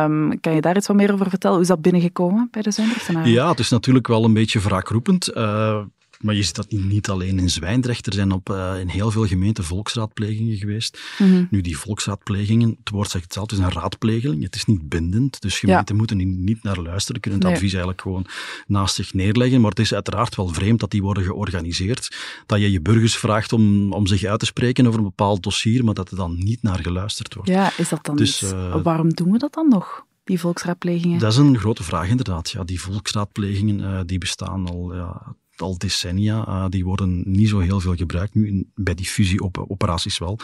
Um, 0.04 0.40
kan 0.40 0.54
je 0.54 0.60
daar 0.60 0.76
iets 0.76 0.86
wat 0.86 0.96
meer 0.96 1.12
over 1.12 1.30
vertellen? 1.30 1.56
Hoe 1.56 1.64
is 1.64 1.70
dat 1.70 1.82
binnengekomen 1.82 2.48
bij 2.50 2.62
de 2.62 2.70
Zwijndrechtsenaren? 2.70 3.30
Ja, 3.30 3.48
het 3.48 3.58
is 3.58 3.70
natuurlijk 3.70 4.06
wel 4.06 4.24
een 4.24 4.32
beetje 4.32 4.60
wraakroepend. 4.60 5.36
Uh, 5.36 5.82
Maar 6.24 6.34
je 6.34 6.42
ziet 6.42 6.54
dat 6.54 6.70
niet 6.70 7.08
alleen 7.08 7.38
in 7.38 7.50
Zwijndrecht. 7.50 8.06
Er 8.06 8.12
zijn 8.12 8.32
op, 8.32 8.48
uh, 8.50 8.80
in 8.80 8.88
heel 8.88 9.10
veel 9.10 9.26
gemeenten 9.26 9.64
volksraadplegingen 9.64 10.56
geweest. 10.56 11.00
Mhm. 11.18 11.44
Nu, 11.50 11.60
die 11.60 11.78
volksraadplegingen, 11.78 12.76
het 12.78 12.90
woord 12.90 13.10
zegt 13.10 13.24
het 13.24 13.32
zelf, 13.32 13.50
het 13.50 13.58
is 13.58 13.64
een 13.64 13.72
raadpleging. 13.72 14.42
Het 14.42 14.54
is 14.54 14.64
niet 14.64 14.88
bindend. 14.88 15.40
Dus 15.40 15.58
gemeenten 15.58 15.96
moeten 15.96 16.18
hier 16.18 16.26
niet 16.26 16.62
naar 16.62 16.80
luisteren, 16.80 17.20
kunnen 17.20 17.38
het 17.40 17.48
Nee. 17.48 17.56
advies 17.56 17.72
eigenlijk 17.72 18.02
gewoon 18.02 18.26
naast 18.66 18.94
zich 18.94 19.14
neerleggen. 19.14 19.60
Maar 19.60 19.70
het 19.70 19.78
is 19.78 19.94
uiteraard 19.94 20.36
wel 20.36 20.48
vreemd 20.48 20.80
dat 20.80 20.90
die 20.90 21.02
worden 21.02 21.22
georganiseerd. 21.24 22.16
Dat 22.46 22.58
je 22.60 22.70
je 22.70 22.80
burgers 22.80 23.16
vraagt 23.16 23.52
om, 23.52 23.92
om 23.92 24.06
zich 24.06 24.24
uit 24.24 24.40
te 24.40 24.46
spreken 24.46 24.86
over 24.86 24.98
een 24.98 25.04
bepaald 25.04 25.42
dossier, 25.42 25.84
maar 25.84 25.94
dat 25.94 26.10
er 26.10 26.16
dan 26.16 26.38
niet 26.38 26.62
naar 26.62 26.78
geluisterd 26.82 27.34
wordt. 27.34 27.50
Ja, 27.50 27.72
is 27.76 27.88
dat 27.88 28.04
dan 28.04 28.16
Dus, 28.16 28.40
niet- 28.40 28.52
eh, 28.52 28.82
Waarom 28.82 29.14
doen 29.14 29.30
we 29.32 29.38
dat 29.38 29.52
dan 29.54 29.68
nog, 29.68 30.04
die 30.24 30.40
volksraadplegingen? 30.40 31.18
Dat 31.18 31.32
is 31.32 31.38
een 31.38 31.58
grote 31.58 31.82
vraag 31.82 32.08
inderdaad. 32.08 32.50
Ja, 32.50 32.64
die 32.64 32.80
volksraadplegingen 32.80 33.80
eh, 33.84 34.00
die 34.06 34.18
bestaan 34.18 34.68
al, 34.68 34.94
ja, 34.94 35.34
al 35.56 35.78
decennia. 35.78 36.46
Eh, 36.46 36.64
die 36.68 36.84
worden 36.84 37.22
niet 37.26 37.48
zo 37.48 37.58
heel 37.58 37.80
veel 37.80 37.94
gebruikt 37.94 38.34
nu, 38.34 38.46
in- 38.48 38.70
bij 38.74 38.94
die 38.94 39.06
fusieoperaties 39.06 40.18
wel. 40.18 40.38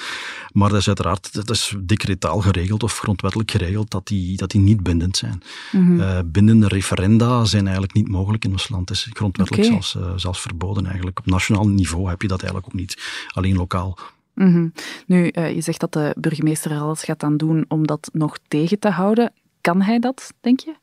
Maar 0.53 0.69
dat 0.69 0.79
is 0.79 0.87
uiteraard 0.87 1.35
dat 1.35 1.51
is 1.51 1.75
decretaal 1.81 2.41
geregeld 2.41 2.83
of 2.83 2.99
grondwettelijk 2.99 3.51
geregeld 3.51 3.91
dat 3.91 4.07
die, 4.07 4.37
dat 4.37 4.51
die 4.51 4.61
niet 4.61 4.83
bindend 4.83 5.17
zijn. 5.17 5.43
Mhm. 5.73 6.01
Eh, 6.01 6.19
bindende 6.27 6.69
referenda 6.69 7.45
zijn 7.45 7.63
eigenlijk 7.63 7.95
niet 7.95 8.09
mogelijk 8.09 8.45
in 8.45 8.51
ons 8.53 8.69
land. 8.69 8.89
Het 8.89 8.99
is 8.99 9.09
grondwettelijk 9.13 9.65
zelfs, 9.69 9.97
eh, 9.97 10.13
zelfs 10.17 10.41
verboden 10.41 10.87
eigenlijk. 10.87 11.19
Op 11.19 11.27
nationaal 11.27 11.69
niveau 11.69 12.09
heb 12.09 12.23
je 12.23 12.29
dat 12.29 12.43
eigenlijk 12.43 12.73
ook 12.75 12.81
niet. 12.81 12.99
Alleen 13.29 13.57
lokaal. 13.57 13.99
Mhm. 14.35 14.69
Nu, 15.07 15.25
je 15.33 15.61
zegt 15.61 15.81
dat 15.81 15.93
de 15.93 16.15
burgemeester 16.19 16.71
er 16.71 16.81
alles 16.81 17.03
gaat 17.03 17.23
aan 17.23 17.37
doen 17.37 17.65
om 17.69 17.87
dat 17.87 18.11
nog 18.13 18.39
tegen 18.49 18.79
te 18.79 18.89
houden. 18.91 19.33
Kan 19.61 19.83
hij 19.83 19.99
dat, 19.99 20.33
denk 20.41 20.61
je? 20.61 20.75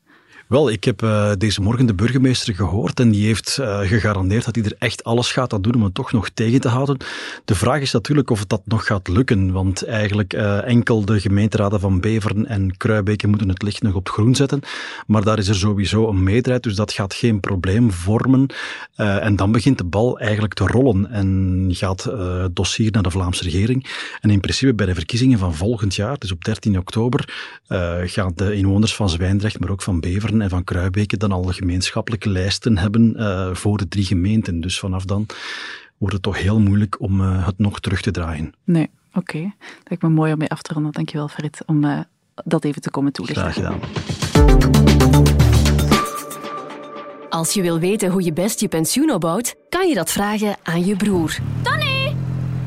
Wel, 0.48 0.70
ik 0.70 0.84
heb 0.84 1.02
eh, 1.02 1.32
deze 1.38 1.60
morgen 1.60 1.86
de 1.86 1.94
burgemeester 1.94 2.54
gehoord 2.54 3.00
en 3.00 3.10
die 3.10 3.26
heeft 3.26 3.58
eh, 3.58 3.78
gegarandeerd 3.80 4.44
dat 4.44 4.54
hij 4.54 4.64
er 4.64 4.76
echt 4.78 5.04
alles 5.04 5.32
gaat 5.32 5.52
aan 5.52 5.62
doen 5.62 5.74
om 5.74 5.82
het 5.82 5.94
toch 5.94 6.12
nog 6.12 6.28
tegen 6.28 6.60
te 6.60 6.68
houden. 6.68 6.96
De 7.44 7.54
vraag 7.54 7.80
is 7.80 7.92
natuurlijk 7.92 8.30
of 8.30 8.46
dat 8.46 8.60
nog 8.64 8.86
gaat 8.86 9.08
lukken, 9.08 9.52
want 9.52 9.84
eigenlijk 9.84 10.32
eh, 10.32 10.66
enkel 10.66 11.04
de 11.04 11.20
gemeenteraden 11.20 11.80
van 11.80 12.00
Beveren 12.00 12.46
en 12.46 12.76
Kruibeke 12.76 13.26
moeten 13.26 13.48
het 13.48 13.62
licht 13.62 13.82
nog 13.82 13.94
op 13.94 14.04
het 14.04 14.14
groen 14.14 14.34
zetten. 14.34 14.60
Maar 15.06 15.24
daar 15.24 15.38
is 15.38 15.48
er 15.48 15.54
sowieso 15.54 16.08
een 16.08 16.22
meerderheid, 16.22 16.62
dus 16.62 16.74
dat 16.74 16.92
gaat 16.92 17.14
geen 17.14 17.40
probleem 17.40 17.92
vormen. 17.92 18.46
En 18.96 19.36
dan 19.36 19.52
begint 19.52 19.78
de 19.78 19.84
bal 19.84 20.18
eigenlijk 20.18 20.54
te 20.54 20.66
rollen 20.66 21.10
en 21.10 21.66
gaat 21.70 22.02
het 22.04 22.56
dossier 22.56 22.90
naar 22.90 23.02
de 23.02 23.10
Vlaamse 23.10 23.42
regering. 23.42 23.86
En 24.20 24.30
in 24.30 24.40
principe 24.40 24.74
bij 24.74 24.86
de 24.86 24.94
verkiezingen 24.94 25.38
van 25.38 25.54
volgend 25.54 25.94
jaar, 25.94 26.18
dus 26.18 26.32
op 26.32 26.44
13 26.44 26.78
oktober, 26.78 27.34
gaan 28.04 28.32
de 28.34 28.54
inwoners 28.54 28.94
van 28.94 29.08
Zwijndrecht, 29.08 29.60
maar 29.60 29.70
ook 29.70 29.82
van 29.82 30.00
Beveren 30.00 30.37
en 30.42 30.48
van 30.48 30.64
Kruibeke 30.64 31.16
dan 31.16 31.32
al 31.32 31.42
gemeenschappelijke 31.42 32.28
lijsten 32.28 32.78
hebben 32.78 33.16
eh, 33.16 33.54
voor 33.54 33.78
de 33.78 33.88
drie 33.88 34.04
gemeenten. 34.04 34.60
Dus 34.60 34.78
vanaf 34.78 35.04
dan 35.04 35.26
wordt 35.98 36.14
het 36.14 36.22
toch 36.22 36.38
heel 36.38 36.60
moeilijk 36.60 37.00
om 37.00 37.20
eh, 37.20 37.46
het 37.46 37.58
nog 37.58 37.80
terug 37.80 38.00
te 38.00 38.10
draaien. 38.10 38.52
Nee, 38.64 38.90
oké. 39.12 39.40
Dat 39.58 39.88
lijkt 39.88 40.02
me 40.02 40.08
mooi 40.08 40.32
om 40.32 40.38
mee 40.38 40.48
af 40.48 40.62
te 40.62 40.72
ronden. 40.72 40.92
Dankjewel, 40.92 41.28
Farid, 41.28 41.62
om 41.66 41.84
eh, 41.84 42.00
dat 42.44 42.64
even 42.64 42.82
te 42.82 42.90
komen 42.90 43.12
toelichten. 43.12 43.52
Graag 43.52 43.54
gedaan. 43.54 43.80
Als 47.30 47.52
je 47.52 47.62
wil 47.62 47.78
weten 47.78 48.10
hoe 48.10 48.22
je 48.22 48.32
best 48.32 48.60
je 48.60 48.68
pensioen 48.68 49.12
opbouwt, 49.12 49.54
kan 49.68 49.88
je 49.88 49.94
dat 49.94 50.10
vragen 50.12 50.56
aan 50.62 50.84
je 50.84 50.96
broer. 50.96 51.36
Tony! 51.62 52.16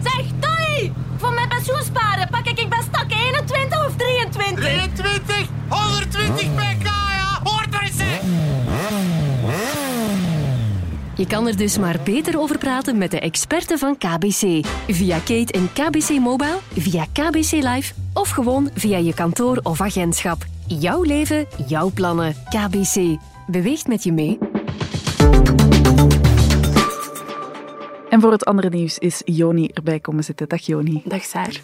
Zeg, 0.04 0.26
Tony! 0.40 0.92
Voor 1.18 1.34
mijn 1.34 1.48
pensioen 1.48 1.84
sparen 1.84 2.28
pak 2.30 2.46
ik 2.46 2.70
bij 2.70 2.82
stak 2.82 3.12
21 3.12 3.86
of 3.86 3.96
23? 3.96 4.64
23, 4.64 5.48
120 5.68 6.54
pk, 6.54 6.84
ja! 6.84 7.40
Hoort 7.44 7.74
er 7.74 7.82
eens, 7.82 7.98
hè! 7.98 8.20
Je 11.22 11.28
kan 11.28 11.48
er 11.48 11.58
dus 11.58 11.78
maar 11.78 12.00
beter 12.04 12.40
over 12.40 12.58
praten 12.58 12.98
met 12.98 13.12
de 13.12 13.20
experten 13.20 13.78
van 13.78 13.98
KBC. 13.98 14.66
Via 14.88 15.18
Kate 15.18 15.52
en 15.52 15.70
KBC 15.74 16.10
Mobile, 16.10 16.58
via 16.74 17.06
KBC 17.14 17.52
Live 17.52 17.94
of 18.14 18.30
gewoon 18.30 18.70
via 18.74 18.98
je 18.98 19.14
kantoor 19.14 19.60
of 19.64 19.82
agentschap. 19.82 20.46
Jouw 20.68 21.04
leven, 21.04 21.48
jouw 21.68 21.92
plannen. 21.94 22.36
KBC. 22.50 23.18
Beweegt 23.48 23.88
met 23.88 24.04
je 24.04 24.12
mee. 24.12 24.38
En 28.10 28.22
voor 28.22 28.32
het 28.32 28.46
andere 28.46 28.70
nieuws 28.70 28.98
is 28.98 29.22
Joni 29.26 29.68
erbij 29.68 30.00
komen 30.00 30.24
zitten. 30.24 30.50
Dag 30.50 30.66
Joni. 30.66 31.02
Dag 31.06 31.24
Saar. 31.24 31.62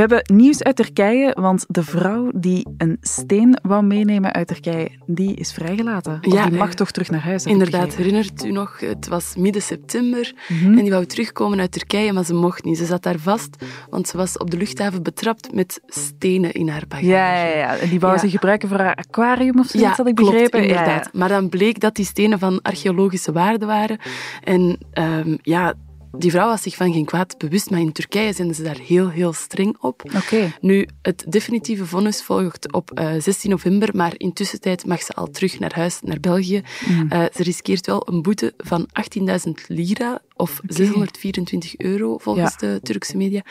We 0.00 0.06
hebben 0.06 0.36
nieuws 0.36 0.62
uit 0.62 0.76
Turkije, 0.76 1.36
want 1.40 1.64
de 1.68 1.84
vrouw 1.84 2.30
die 2.34 2.66
een 2.76 2.96
steen 3.00 3.58
wou 3.62 3.82
meenemen 3.84 4.32
uit 4.32 4.46
Turkije, 4.46 4.90
die 5.06 5.34
is 5.34 5.52
vrijgelaten. 5.52 6.18
Ja, 6.20 6.46
die 6.46 6.58
mag 6.58 6.68
eh, 6.68 6.74
toch 6.74 6.90
terug 6.90 7.10
naar 7.10 7.20
huis, 7.20 7.44
Inderdaad, 7.44 7.94
herinnert 7.94 8.44
u 8.44 8.50
nog? 8.50 8.80
Het 8.80 9.08
was 9.08 9.34
midden 9.36 9.62
september 9.62 10.32
Mhm. 10.48 10.78
en 10.78 10.82
die 10.82 10.90
wou 10.90 11.06
terugkomen 11.06 11.60
uit 11.60 11.72
Turkije, 11.72 12.12
maar 12.12 12.24
ze 12.24 12.34
mocht 12.34 12.64
niet. 12.64 12.78
Ze 12.78 12.84
zat 12.84 13.02
daar 13.02 13.18
vast, 13.18 13.64
want 13.90 14.08
ze 14.08 14.16
was 14.16 14.38
op 14.38 14.50
de 14.50 14.56
luchthaven 14.56 15.02
betrapt 15.02 15.54
met 15.54 15.80
stenen 15.86 16.52
in 16.52 16.68
haar 16.68 16.84
bagage. 16.88 17.06
Ja, 17.06 17.34
ja, 17.46 17.56
ja. 17.56 17.76
En 17.76 17.88
die 17.88 18.00
wou 18.00 18.12
Ja. 18.12 18.18
ze 18.18 18.30
gebruiken 18.30 18.68
voor 18.68 18.78
haar 18.78 18.94
aquarium 18.94 19.58
of 19.58 19.66
zoiets, 19.66 19.96
had 19.96 20.06
ik 20.06 20.14
klopt, 20.14 20.32
begrepen. 20.32 20.62
Ja, 20.62 20.66
ja. 20.68 20.78
inderdaad. 20.78 21.12
Maar 21.12 21.28
dan 21.28 21.48
bleek 21.48 21.80
dat 21.80 21.94
die 21.94 22.04
stenen 22.04 22.38
van 22.38 22.62
archeologische 22.62 23.32
waarde 23.32 23.66
waren. 23.66 23.98
En 24.44 24.78
ehm, 24.92 25.36
ja, 25.42 25.74
die 26.16 26.30
vrouw 26.30 26.48
was 26.48 26.62
zich 26.62 26.76
van 26.76 26.92
geen 26.92 27.04
kwaad 27.04 27.38
bewust, 27.38 27.70
maar 27.70 27.80
in 27.80 27.92
Turkije 27.92 28.32
zijn 28.32 28.54
ze 28.54 28.62
daar 28.62 28.78
heel, 28.78 29.08
heel 29.08 29.32
streng 29.32 29.76
op. 29.80 30.02
Oké. 30.16 30.52
Nu, 30.60 30.88
het 31.02 31.24
definitieve 31.28 31.86
vonnis 31.86 32.22
volgt 32.22 32.72
op 32.72 32.90
eh, 32.90 33.12
16 33.18 33.50
november, 33.50 33.96
maar 33.96 34.12
intussen 34.16 34.60
tijd 34.60 34.86
mag 34.86 35.02
ze 35.02 35.12
al 35.12 35.30
terug 35.30 35.58
naar 35.58 35.74
huis, 35.74 35.98
naar 36.02 36.20
België. 36.20 36.62
Mhm. 36.88 37.12
Eh, 37.12 37.24
ze 37.34 37.42
riskeert 37.42 37.86
wel 37.86 38.08
een 38.08 38.22
boete 38.22 38.54
van 38.56 38.88
18.000 38.92 39.50
lira 39.66 40.20
of 40.40 40.60
624 40.66 41.76
euro 41.76 42.18
volgens 42.18 42.56
de 42.56 42.80
Turkse 42.82 43.16
media. 43.16 43.42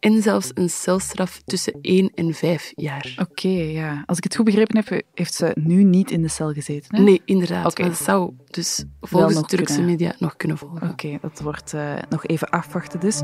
En 0.00 0.22
zelfs 0.22 0.50
een 0.54 0.70
celstraf 0.70 1.42
tussen 1.44 1.78
1 1.80 2.10
en 2.14 2.34
5 2.34 2.72
jaar. 2.74 3.14
Oké, 3.30 3.48
ja. 3.48 4.02
Als 4.06 4.18
ik 4.18 4.24
het 4.24 4.36
goed 4.36 4.44
begrepen 4.44 4.76
heb, 4.76 5.02
heeft 5.14 5.34
ze 5.34 5.56
nu 5.60 5.82
niet 5.82 6.10
in 6.10 6.22
de 6.22 6.28
cel 6.28 6.52
gezeten. 6.52 6.96
Hè? 6.96 7.02
Nee, 7.02 7.22
inderdaad. 7.24 7.78
Maar 7.78 7.88
dat 7.88 7.98
zou 7.98 8.32
dus 8.50 8.84
volgens 9.00 9.34
de 9.34 9.42
Turkse 9.42 9.74
kunnen. 9.74 9.90
media 9.90 10.14
nog 10.18 10.36
kunnen 10.36 10.58
volgen. 10.58 10.90
Oké, 10.90 11.18
dat 11.20 11.40
wordt 11.40 11.74
eh, 11.74 11.94
nog 12.08 12.26
even 12.26 12.48
afwachten 12.48 13.00
dus. 13.00 13.20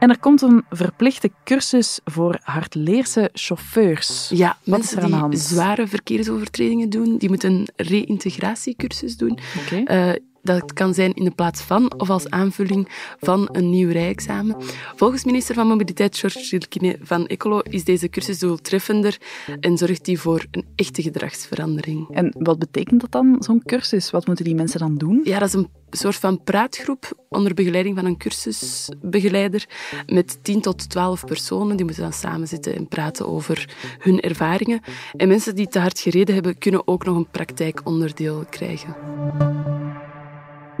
En 0.00 0.10
er 0.10 0.18
komt 0.18 0.42
een 0.42 0.64
verplichte 0.70 1.30
cursus 1.44 2.00
voor 2.04 2.38
hardleerse 2.42 3.30
chauffeurs. 3.32 4.28
Ja, 4.28 4.56
Wat 4.64 4.78
mensen 4.78 5.30
die 5.30 5.38
zware 5.38 5.86
verkeersovertredingen 5.86 6.90
doen, 6.90 7.16
die 7.18 7.28
moeten 7.28 7.52
een 7.52 7.68
reïntegratiecursus 7.76 9.16
doen. 9.16 9.38
Oké. 9.64 9.82
Eh, 9.84 10.12
dat 10.42 10.72
kan 10.72 10.94
zijn 10.94 11.12
in 11.14 11.24
de 11.24 11.30
plaats 11.30 11.60
van 11.60 11.92
of 11.96 12.10
als 12.10 12.30
aanvulling 12.30 12.88
van 13.20 13.48
een 13.52 13.70
nieuw 13.70 13.90
rijexamen. 13.90 14.56
Volgens 14.96 15.24
minister 15.24 15.54
van 15.54 15.66
Mobiliteit 15.66 16.18
George 16.18 16.96
van 17.02 17.26
Ecolo 17.26 17.58
is 17.58 17.84
deze 17.84 18.08
cursus 18.08 18.38
doeltreffender 18.38 19.18
en 19.60 19.78
zorgt 19.78 20.04
die 20.04 20.20
voor 20.20 20.46
een 20.50 20.64
echte 20.74 21.02
gedragsverandering. 21.02 22.08
En 22.10 22.34
wat 22.38 22.58
betekent 22.58 23.00
dat 23.00 23.12
dan, 23.12 23.36
zo'n 23.38 23.62
cursus? 23.62 24.10
Wat 24.10 24.26
moeten 24.26 24.44
die 24.44 24.54
mensen 24.54 24.80
dan 24.80 24.96
doen? 24.96 25.20
Ja, 25.24 25.38
dat 25.38 25.48
is 25.48 25.54
een 25.54 25.68
soort 25.90 26.16
van 26.16 26.42
praatgroep 26.42 27.26
onder 27.28 27.54
begeleiding 27.54 27.96
van 27.96 28.04
een 28.04 28.16
cursusbegeleider 28.16 29.68
met 30.06 30.38
10 30.42 30.60
tot 30.60 30.88
12 30.90 31.24
personen. 31.24 31.76
Die 31.76 31.84
moeten 31.84 32.02
dan 32.02 32.12
samen 32.12 32.48
zitten 32.48 32.74
en 32.74 32.88
praten 32.88 33.28
over 33.28 33.74
hun 33.98 34.20
ervaringen. 34.20 34.80
En 35.16 35.28
mensen 35.28 35.54
die 35.54 35.68
te 35.68 35.78
hard 35.78 36.00
gereden 36.00 36.34
hebben, 36.34 36.58
kunnen 36.58 36.88
ook 36.88 37.04
nog 37.04 37.16
een 37.16 37.30
praktijkonderdeel 37.30 38.44
krijgen. 38.50 39.89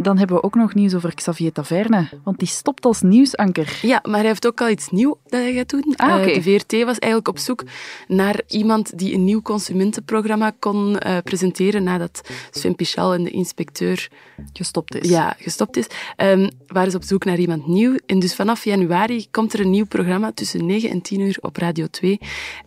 Dan 0.02 0.18
hebben 0.18 0.36
we 0.36 0.42
ook 0.42 0.54
nog 0.54 0.74
nieuws 0.74 0.94
over 0.94 1.14
Xavier 1.14 1.52
Taverne, 1.52 2.08
want 2.24 2.38
die 2.38 2.48
stopt 2.48 2.84
als 2.84 3.00
nieuwsanker. 3.02 3.78
Ja, 3.82 4.00
maar 4.02 4.18
hij 4.18 4.26
heeft 4.28 4.46
ook 4.46 4.60
al 4.60 4.68
iets 4.68 4.90
nieuws 4.90 5.14
dat 5.26 5.40
hij 5.40 5.52
gaat 5.54 5.68
doen. 5.68 5.94
Ah, 5.96 6.08
Eh, 6.28 6.34
de 6.34 6.42
VRT 6.42 6.72
was 6.72 6.98
eigenlijk 6.98 7.28
op 7.28 7.38
zoek 7.38 7.62
naar 8.08 8.40
iemand 8.46 8.98
die 8.98 9.14
een 9.14 9.24
nieuw 9.24 9.42
consumentenprogramma 9.42 10.52
kon 10.58 10.98
eh, 10.98 11.16
presenteren 11.24 11.82
nadat 11.82 12.20
Sven 12.50 12.74
Pichal 12.74 13.14
en 13.14 13.24
de 13.24 13.30
inspecteur 13.30 14.08
Gestopt 14.52 14.94
is. 14.94 15.08
ja, 15.08 15.34
gestopt 15.38 15.76
is. 15.76 15.86
Ehm 16.16 16.48
waren 16.66 16.90
ze 16.90 16.96
op 16.96 17.02
zoek 17.02 17.24
naar 17.24 17.38
iemand 17.38 17.66
nieuw. 17.66 17.96
En 18.06 18.18
dus 18.18 18.34
vanaf 18.34 18.64
januari 18.64 19.26
komt 19.30 19.52
er 19.52 19.60
een 19.60 19.70
nieuw 19.70 19.86
programma 19.86 20.32
tussen 20.32 20.66
9 20.66 20.90
en 20.90 21.00
10 21.02 21.20
uur 21.20 21.36
op 21.40 21.56
Radio 21.56 21.86
2. 21.86 22.18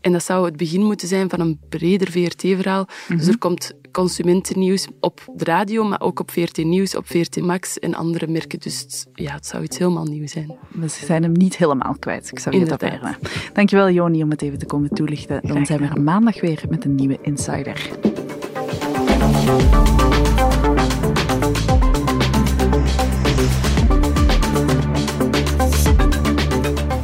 En 0.02 0.12
dat 0.12 0.24
zou 0.24 0.46
het 0.46 0.58
begin 0.58 0.84
moeten 0.84 1.08
zijn 1.08 1.30
van 1.30 1.40
een 1.40 1.60
breder 1.70 2.12
VRT-verhaal. 2.12 2.88
Dus 3.08 3.28
er 3.28 3.38
komt 3.38 3.74
consumentennieuws 3.92 4.88
op 5.00 5.22
de 5.36 5.44
radio, 5.44 5.84
maar 5.84 6.02
ook 6.02 6.20
op 6.20 6.32
VRT 6.32 6.58
Nieuws, 6.58 6.96
op 6.96 7.08
VRT 7.08 7.23
Max 7.42 7.80
en 7.80 7.94
andere 7.96 8.28
merken. 8.28 8.60
Dus 8.60 8.80
het- 8.80 9.08
ja, 9.14 9.34
het 9.34 9.46
zou 9.46 9.64
iets 9.64 9.78
helemaal 9.78 10.06
nieuw 10.06 10.28
zijn. 10.28 10.56
We 10.68 10.88
zijn 10.88 11.24
hem 11.24 11.32
niet 11.32 11.58
helemaal 11.58 11.96
kwijt, 12.00 12.32
Xavier 12.34 12.60
Inderdaad. 12.62 12.80
Taverne. 12.92 13.18
Dankjewel, 13.54 13.90
Joni, 13.90 14.24
om 14.24 14.30
het 14.30 14.42
even 14.42 14.58
te 14.60 14.66
komen 14.66 14.90
toelichten. 14.90 15.40
Dan 15.48 15.66
zijn 15.66 15.80
we 15.80 15.88
er 15.88 16.02
maandag 16.02 16.42
weer 16.42 16.64
met 16.70 16.86
een 16.86 16.96
nieuwe 16.96 17.18
Insider. 17.22 17.90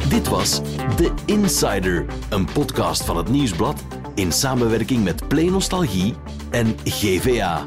Dit 0.08 0.28
was 0.28 0.60
The 0.96 1.10
Insider, 1.26 2.04
een 2.28 2.44
podcast 2.52 3.04
van 3.04 3.16
het 3.16 3.28
Nieuwsblad 3.28 3.82
in 4.14 4.32
samenwerking 4.32 5.04
met 5.04 5.28
Play 5.28 5.44
Nostalgie 5.48 6.14
en 6.50 6.74
GVA. 6.84 7.66